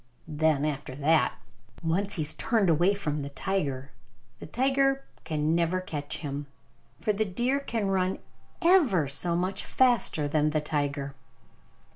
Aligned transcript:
Then 0.27 0.65
after 0.65 0.95
that, 0.95 1.37
once 1.83 2.15
he 2.15 2.23
has 2.23 2.33
turned 2.33 2.71
away 2.71 2.95
from 2.95 3.19
the 3.19 3.29
tiger, 3.29 3.91
the 4.39 4.47
tiger 4.47 5.05
can 5.25 5.53
never 5.53 5.79
catch 5.79 6.17
him. 6.17 6.47
For 6.99 7.13
the 7.13 7.23
deer 7.23 7.59
can 7.59 7.85
run 7.89 8.17
ever 8.63 9.07
so 9.07 9.35
much 9.35 9.63
faster 9.63 10.27
than 10.27 10.49
the 10.49 10.59
tiger. 10.61 11.13